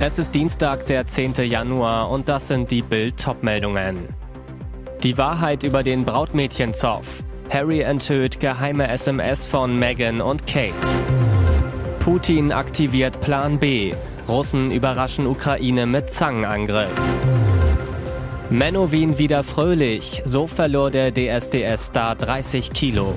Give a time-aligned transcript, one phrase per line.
[0.00, 1.34] Es ist Dienstag, der 10.
[1.44, 4.06] Januar und das sind die Bild-Top-Meldungen.
[5.02, 7.24] Die Wahrheit über den Brautmädchenzoff.
[7.50, 10.72] Harry enthüllt geheime SMS von Meghan und Kate.
[11.98, 13.92] Putin aktiviert Plan B.
[14.28, 16.92] Russen überraschen Ukraine mit Zangenangriff.
[18.50, 20.22] Menowin wieder fröhlich.
[20.24, 23.14] So verlor der DSDS-Star 30 Kilo.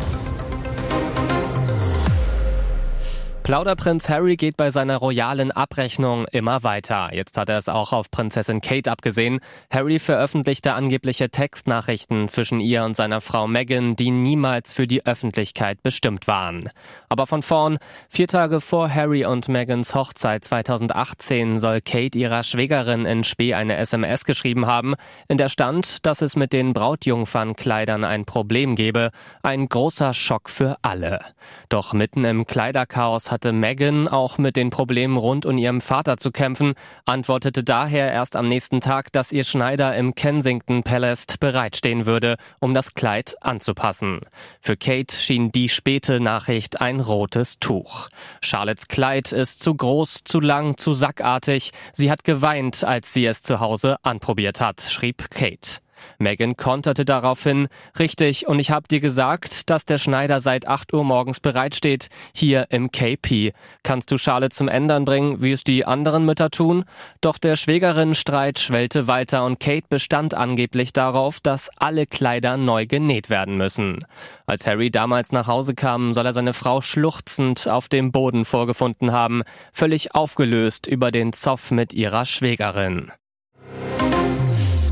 [3.52, 7.10] Plauderprinz Harry geht bei seiner royalen Abrechnung immer weiter.
[7.12, 9.42] Jetzt hat er es auch auf Prinzessin Kate abgesehen.
[9.70, 15.84] Harry veröffentlichte angebliche Textnachrichten zwischen ihr und seiner Frau Meghan, die niemals für die Öffentlichkeit
[15.84, 16.70] bestimmt waren.
[17.10, 17.78] Aber von vorn,
[18.08, 23.76] vier Tage vor Harry und Megans Hochzeit 2018 soll Kate ihrer Schwägerin in Spee eine
[23.76, 24.96] SMS geschrieben haben,
[25.28, 29.12] in der stand, dass es mit den Brautjungfernkleidern ein Problem gebe.
[29.44, 31.20] Ein großer Schock für alle.
[31.68, 36.17] Doch mitten im Kleiderchaos hat hatte Meghan auch mit den Problemen rund um ihrem Vater
[36.17, 36.73] zu kämpfen,
[37.06, 42.75] antwortete daher erst am nächsten Tag, dass ihr Schneider im Kensington Palace bereitstehen würde, um
[42.75, 44.19] das Kleid anzupassen.
[44.59, 48.09] Für Kate schien die späte Nachricht ein rotes Tuch.
[48.44, 51.72] Charlottes Kleid ist zu groß, zu lang, zu sackartig.
[51.94, 55.81] Sie hat geweint, als sie es zu Hause anprobiert hat, schrieb Kate.
[56.19, 57.67] Megan konterte daraufhin,
[57.97, 62.67] richtig, und ich habe dir gesagt, dass der Schneider seit 8 Uhr morgens bereitsteht, hier
[62.69, 63.53] im KP.
[63.84, 66.85] Kannst du Charlotte zum Ändern bringen, wie es die anderen Mütter tun?
[67.22, 73.29] Doch der Schwägerinnenstreit schwellte weiter und Kate bestand angeblich darauf, dass alle Kleider neu genäht
[73.29, 74.06] werden müssen.
[74.45, 79.12] Als Harry damals nach Hause kam, soll er seine Frau schluchzend auf dem Boden vorgefunden
[79.12, 83.12] haben, völlig aufgelöst über den Zoff mit ihrer Schwägerin.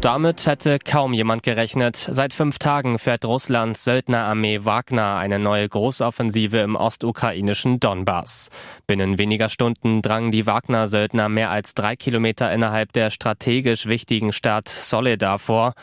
[0.01, 2.07] Damit hätte kaum jemand gerechnet.
[2.09, 8.49] Seit fünf Tagen fährt Russlands Söldnerarmee Wagner eine neue Großoffensive im ostukrainischen Donbass.
[8.87, 14.69] Binnen weniger Stunden drangen die Wagner-Söldner mehr als drei Kilometer innerhalb der strategisch wichtigen Stadt
[14.69, 15.73] Soledar vor.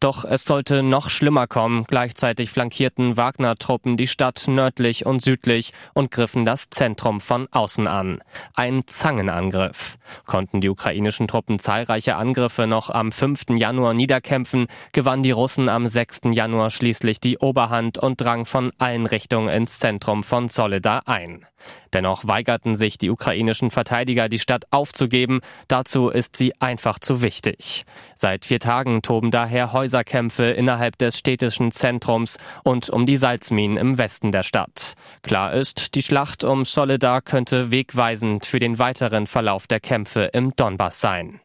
[0.00, 1.84] Doch es sollte noch schlimmer kommen.
[1.88, 8.20] Gleichzeitig flankierten Wagner-Truppen die Stadt nördlich und südlich und griffen das Zentrum von außen an.
[8.54, 9.98] Ein Zangenangriff.
[10.24, 13.56] Konnten die ukrainischen Truppen zahlreiche Angriffe noch am 5.
[13.56, 16.22] Januar niederkämpfen, gewannen die Russen am 6.
[16.32, 21.46] Januar schließlich die Oberhand und drang von allen Richtungen ins Zentrum von Soledar ein.
[21.92, 25.40] Dennoch weigerten sich die ukrainischen Verteidiger, die Stadt aufzugeben.
[25.68, 27.84] Dazu ist sie einfach zu wichtig.
[28.16, 33.98] Seit vier Tagen toben daher Häuserkämpfe innerhalb des städtischen Zentrums und um die Salzminen im
[33.98, 34.94] Westen der Stadt.
[35.22, 40.56] Klar ist, die Schlacht um Soledar könnte wegweisend für den weiteren Verlauf der Kämpfe im
[40.56, 41.40] Donbass sein.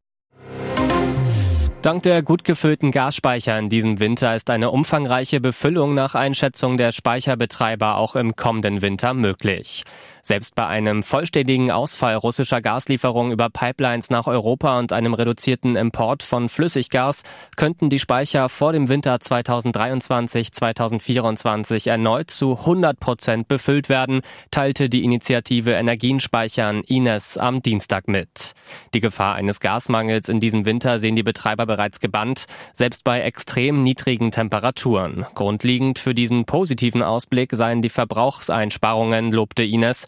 [1.84, 6.92] Dank der gut gefüllten Gasspeicher in diesem Winter ist eine umfangreiche Befüllung nach Einschätzung der
[6.92, 9.84] Speicherbetreiber auch im kommenden Winter möglich.
[10.24, 16.24] Selbst bei einem vollständigen Ausfall russischer Gaslieferungen über Pipelines nach Europa und einem reduzierten Import
[16.24, 17.24] von Flüssiggas
[17.56, 24.22] könnten die Speicher vor dem Winter 2023-2024 erneut zu 100 Prozent befüllt werden,
[24.52, 28.54] teilte die Initiative Energien speichern Ines am Dienstag mit.
[28.94, 33.84] Die Gefahr eines Gasmangels in diesem Winter sehen die Betreiber bereits gebannt, selbst bei extrem
[33.84, 35.26] niedrigen Temperaturen.
[35.34, 40.08] Grundlegend für diesen positiven Ausblick seien die Verbrauchseinsparungen, lobte Ines.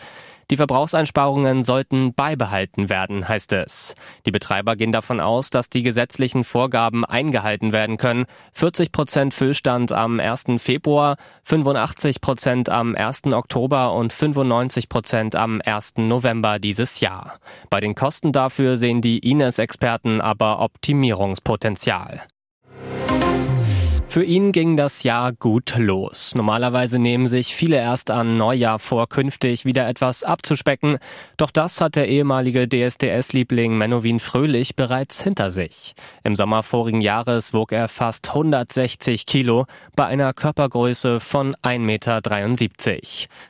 [0.51, 3.95] Die Verbrauchseinsparungen sollten beibehalten werden, heißt es.
[4.25, 8.25] Die Betreiber gehen davon aus, dass die gesetzlichen Vorgaben eingehalten werden können.
[8.54, 10.45] 40 Prozent Füllstand am 1.
[10.57, 13.25] Februar, 85 Prozent am 1.
[13.28, 15.94] Oktober und 95 Prozent am 1.
[15.98, 17.39] November dieses Jahr.
[17.69, 22.22] Bei den Kosten dafür sehen die Ines-Experten aber Optimierungspotenzial.
[24.13, 26.36] Für ihn ging das Jahr gut los.
[26.36, 31.00] Normalerweise nehmen sich viele erst an Neujahr vor, künftig wieder etwas abzuspecken.
[31.36, 35.95] Doch das hat der ehemalige DSDS-Liebling Menowin Fröhlich bereits hinter sich.
[36.24, 39.65] Im Sommer vorigen Jahres wog er fast 160 Kilo
[39.95, 42.21] bei einer Körpergröße von 1,73 Meter.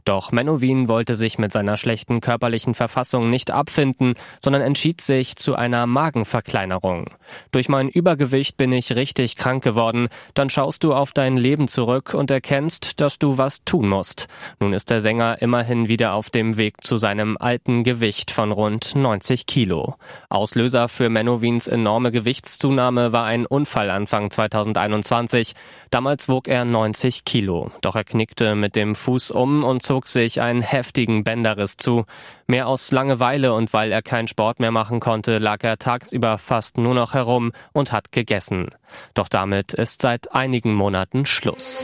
[0.05, 5.55] Doch Menowin wollte sich mit seiner schlechten körperlichen Verfassung nicht abfinden, sondern entschied sich zu
[5.55, 7.09] einer Magenverkleinerung.
[7.51, 10.07] Durch mein Übergewicht bin ich richtig krank geworden.
[10.33, 14.27] Dann schaust du auf dein Leben zurück und erkennst, dass du was tun musst.
[14.59, 18.95] Nun ist der Sänger immerhin wieder auf dem Weg zu seinem alten Gewicht von rund
[18.95, 19.95] 90 Kilo.
[20.29, 25.53] Auslöser für Menowins enorme Gewichtszunahme war ein Unfall Anfang 2021.
[25.89, 27.71] Damals wog er 90 Kilo.
[27.81, 32.05] Doch er knickte mit dem Fuß um und zog sich einen heftigen Bänderriss zu.
[32.45, 36.77] Mehr aus Langeweile und weil er keinen Sport mehr machen konnte, lag er tagsüber fast
[36.77, 38.69] nur noch herum und hat gegessen.
[39.13, 41.83] Doch damit ist seit einigen Monaten Schluss.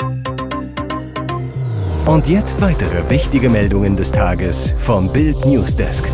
[2.05, 6.11] Und jetzt weitere wichtige Meldungen des Tages vom Bild Newsdesk.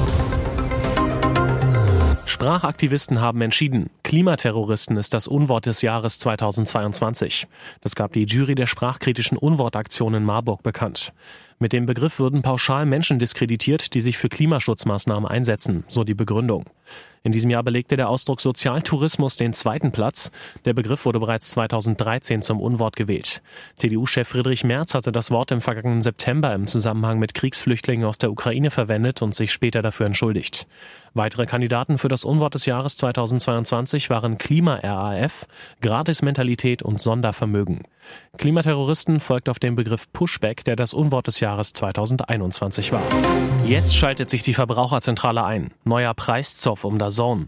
[2.25, 7.47] Sprachaktivisten haben entschieden, Klimaterroristen ist das Unwort des Jahres 2022.
[7.81, 11.11] Das gab die Jury der sprachkritischen Unwortaktion in Marburg bekannt.
[11.57, 16.65] Mit dem Begriff würden pauschal Menschen diskreditiert, die sich für Klimaschutzmaßnahmen einsetzen, so die Begründung.
[17.23, 20.31] In diesem Jahr belegte der Ausdruck Sozialtourismus den zweiten Platz.
[20.65, 23.41] Der Begriff wurde bereits 2013 zum Unwort gewählt.
[23.77, 28.31] CDU-Chef Friedrich Merz hatte das Wort im vergangenen September im Zusammenhang mit Kriegsflüchtlingen aus der
[28.31, 30.67] Ukraine verwendet und sich später dafür entschuldigt.
[31.15, 35.47] Weitere Kandidaten für das Unwort des Jahres 2022 waren Klima-RAF,
[35.81, 37.83] Gratis-Mentalität und Sondervermögen.
[38.38, 43.03] Klimaterroristen folgt auf den Begriff Pushback, der das Unwort des Jahres 2021 war.
[43.65, 45.71] Jetzt schaltet sich die Verbraucherzentrale ein.
[45.86, 47.47] Neuer Preiszoff um das Zone.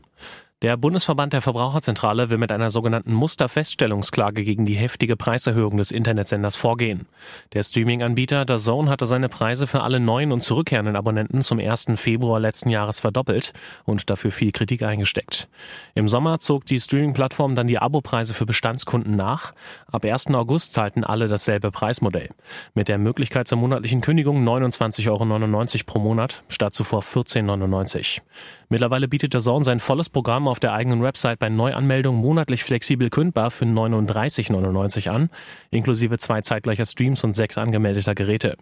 [0.64, 6.56] Der Bundesverband der Verbraucherzentrale will mit einer sogenannten Musterfeststellungsklage gegen die heftige Preiserhöhung des Internetsenders
[6.56, 7.06] vorgehen.
[7.54, 11.90] Der Streaming-Anbieter DAZN hatte seine Preise für alle neuen und zurückkehrenden Abonnenten zum 1.
[11.98, 13.54] Februar letzten Jahres verdoppelt
[13.86, 15.48] und dafür viel Kritik eingesteckt.
[15.94, 19.54] Im Sommer zog die Streaming-Plattform dann die Abopreise für Bestandskunden nach.
[19.92, 20.34] Ab 1.
[20.34, 22.30] August zahlten alle dasselbe Preismodell.
[22.74, 28.22] Mit der Möglichkeit zur monatlichen Kündigung 29,99 Euro pro Monat statt zuvor 14,99
[28.70, 33.10] Mittlerweile bietet der Zone sein volles Programm auf der eigenen Website bei Neuanmeldung monatlich flexibel
[33.10, 35.30] kündbar für 39,99 an,
[35.72, 38.58] inklusive zwei zeitgleicher Streams und sechs angemeldeter Geräte.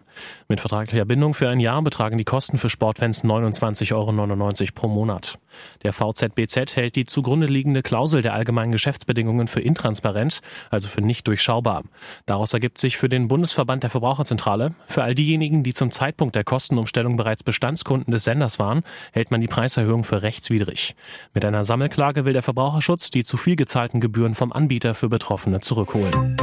[0.48, 5.38] Mit vertraglicher Bindung für ein Jahr betragen die Kosten für Sportfans 29,99 Euro pro Monat.
[5.82, 10.40] Der VZBZ hält die zugrunde liegende Klausel der allgemeinen Geschäftsbedingungen für intransparent,
[10.70, 11.84] also für nicht durchschaubar.
[12.26, 16.44] Daraus ergibt sich für den Bundesverband der Verbraucherzentrale, für all diejenigen, die zum Zeitpunkt der
[16.44, 18.82] Kostenumstellung bereits Bestandskunden des Senders waren,
[19.12, 20.94] hält man die Preiserhöhung für rechtswidrig.
[21.34, 25.60] Mit einer Sammelklage will der Verbraucherschutz die zu viel gezahlten Gebühren vom Anbieter für Betroffene
[25.60, 26.34] zurückholen.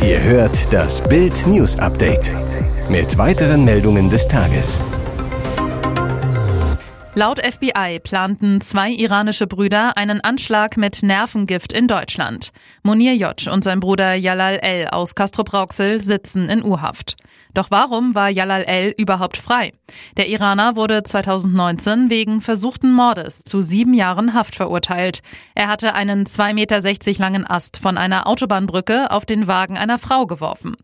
[0.00, 2.32] Ihr hört das Bild News Update
[2.88, 4.80] mit weiteren Meldungen des Tages.
[7.18, 12.52] Laut FBI planten zwei iranische Brüder einen Anschlag mit Nervengift in Deutschland.
[12.84, 13.48] Monir J.
[13.48, 14.86] und sein Bruder Jalal L.
[14.86, 17.16] aus Castrop-Rauxel sitzen in U-Haft.
[17.54, 18.94] Doch warum war Jalal L.
[18.96, 19.72] überhaupt frei?
[20.16, 25.22] Der Iraner wurde 2019 wegen versuchten Mordes zu sieben Jahren Haft verurteilt.
[25.56, 30.26] Er hatte einen 2,60 Meter langen Ast von einer Autobahnbrücke auf den Wagen einer Frau
[30.26, 30.76] geworfen.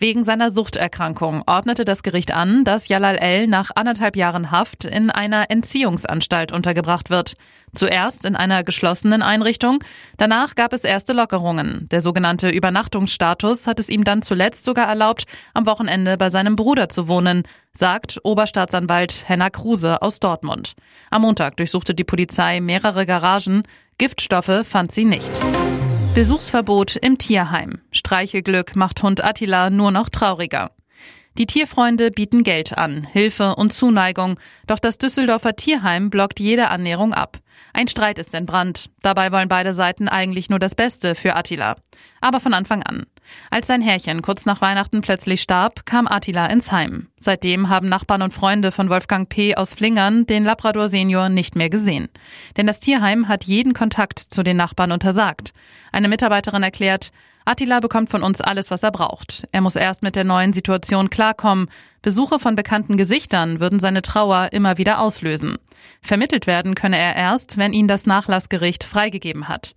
[0.00, 3.48] Wegen seiner Suchterkrankung ordnete das Gericht an, dass Jalal L.
[3.48, 7.34] nach anderthalb Jahren Haft in einer Entziehungsanstalt untergebracht wird.
[7.74, 9.82] Zuerst in einer geschlossenen Einrichtung,
[10.16, 11.88] danach gab es erste Lockerungen.
[11.90, 16.88] Der sogenannte Übernachtungsstatus hat es ihm dann zuletzt sogar erlaubt, am Wochenende bei seinem Bruder
[16.88, 20.74] zu wohnen, sagt Oberstaatsanwalt Henna Kruse aus Dortmund.
[21.10, 23.64] Am Montag durchsuchte die Polizei mehrere Garagen,
[23.98, 25.40] Giftstoffe fand sie nicht.
[26.18, 27.78] Besuchsverbot im Tierheim.
[27.92, 30.72] Streichelglück macht Hund Attila nur noch trauriger.
[31.38, 37.14] Die Tierfreunde bieten Geld an, Hilfe und Zuneigung, doch das Düsseldorfer Tierheim blockt jede Annäherung
[37.14, 37.38] ab.
[37.72, 38.90] Ein Streit ist entbrannt.
[39.02, 41.76] Dabei wollen beide Seiten eigentlich nur das Beste für Attila.
[42.20, 43.06] Aber von Anfang an.
[43.50, 47.08] Als sein Herrchen kurz nach Weihnachten plötzlich starb, kam Attila ins Heim.
[47.18, 49.56] Seitdem haben Nachbarn und Freunde von Wolfgang P.
[49.56, 52.08] aus Flingern den Labrador Senior nicht mehr gesehen.
[52.56, 55.52] Denn das Tierheim hat jeden Kontakt zu den Nachbarn untersagt.
[55.92, 57.10] Eine Mitarbeiterin erklärt,
[57.48, 59.48] Attila bekommt von uns alles, was er braucht.
[59.52, 61.70] Er muss erst mit der neuen Situation klarkommen.
[62.02, 65.56] Besuche von bekannten Gesichtern würden seine Trauer immer wieder auslösen.
[66.02, 69.74] Vermittelt werden könne er erst, wenn ihn das Nachlassgericht freigegeben hat.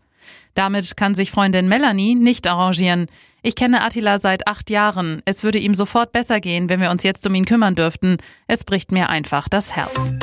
[0.53, 3.08] Damit kann sich Freundin Melanie nicht arrangieren.
[3.43, 5.24] Ich kenne Attila seit acht Jahren.
[5.25, 8.17] Es würde ihm sofort besser gehen, wenn wir uns jetzt um ihn kümmern dürften.
[8.45, 10.13] Es bricht mir einfach das Herz.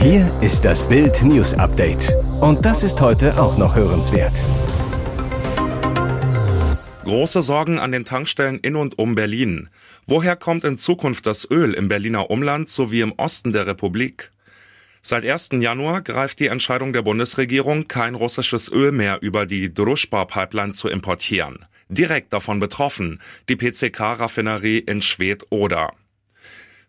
[0.00, 2.12] Hier ist das Bild News Update.
[2.42, 4.42] Und das ist heute auch noch hörenswert.
[7.04, 9.70] Große Sorgen an den Tankstellen in und um Berlin.
[10.06, 14.30] Woher kommt in Zukunft das Öl im Berliner Umland sowie im Osten der Republik?
[15.02, 15.50] Seit 1.
[15.60, 21.64] Januar greift die Entscheidung der Bundesregierung, kein russisches Öl mehr über die Druschba-Pipeline zu importieren.
[21.88, 25.94] Direkt davon betroffen die PCK-Raffinerie in Schwedt-Oder.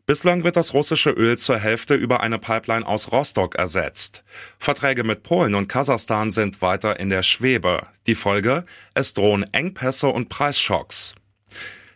[0.05, 4.25] Bislang wird das russische Öl zur Hälfte über eine Pipeline aus Rostock ersetzt.
[4.59, 7.87] Verträge mit Polen und Kasachstan sind weiter in der Schwebe.
[8.07, 8.65] Die Folge?
[8.93, 11.15] Es drohen Engpässe und Preisschocks.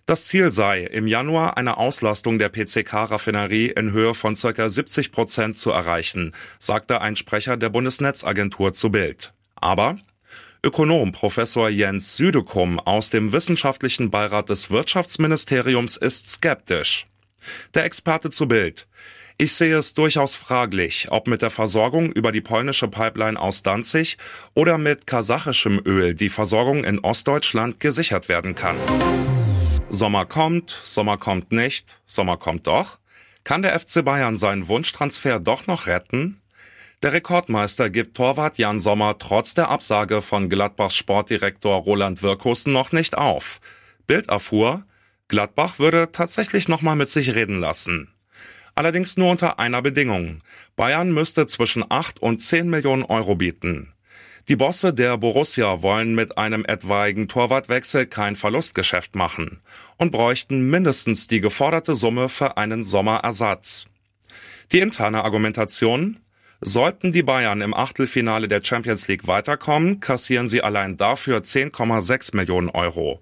[0.06, 4.70] Das Ziel sei, im Januar eine Auslastung der PCK-Raffinerie in Höhe von ca.
[4.70, 9.34] 70 Prozent zu erreichen, sagte ein Sprecher der Bundesnetzagentur zu Bild.
[9.56, 9.98] Aber
[10.64, 17.08] Ökonom Professor Jens Südekum aus dem Wissenschaftlichen Beirat des Wirtschaftsministeriums ist skeptisch.
[17.74, 18.88] Der Experte zu Bild.
[19.40, 24.18] Ich sehe es durchaus fraglich, ob mit der Versorgung über die polnische Pipeline aus Danzig
[24.54, 28.78] oder mit kasachischem Öl die Versorgung in Ostdeutschland gesichert werden kann.
[29.90, 33.00] Sommer kommt, Sommer kommt nicht, Sommer kommt doch.
[33.44, 36.42] Kann der FC Bayern seinen Wunschtransfer doch noch retten?
[37.04, 42.92] Der Rekordmeister gibt Torwart Jan Sommer trotz der Absage von Gladbachs Sportdirektor Roland Wirkus noch
[42.92, 43.62] nicht auf.
[44.08, 44.86] Bild erfuhr,
[45.28, 48.10] Gladbach würde tatsächlich nochmal mit sich reden lassen.
[48.76, 50.42] Allerdings nur unter einer Bedingung.
[50.76, 53.95] Bayern müsste zwischen 8 und 10 Millionen Euro bieten.
[54.48, 59.60] Die Bosse der Borussia wollen mit einem etwaigen Torwartwechsel kein Verlustgeschäft machen
[59.98, 63.88] und bräuchten mindestens die geforderte Summe für einen Sommerersatz.
[64.72, 66.20] Die interne Argumentation?
[66.62, 72.70] Sollten die Bayern im Achtelfinale der Champions League weiterkommen, kassieren sie allein dafür 10,6 Millionen
[72.70, 73.22] Euro.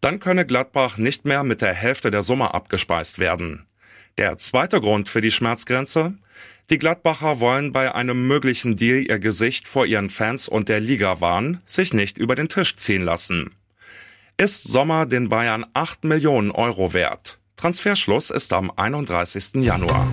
[0.00, 3.66] Dann könne Gladbach nicht mehr mit der Hälfte der Summe abgespeist werden.
[4.18, 6.14] Der zweite Grund für die Schmerzgrenze?
[6.70, 11.20] Die Gladbacher wollen bei einem möglichen Deal ihr Gesicht vor ihren Fans und der Liga
[11.20, 13.50] wahren, sich nicht über den Tisch ziehen lassen.
[14.36, 17.38] Ist Sommer den Bayern 8 Millionen Euro wert?
[17.56, 19.62] Transferschluss ist am 31.
[19.62, 20.08] Januar.